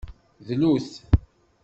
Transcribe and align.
Dlut. 0.47 0.87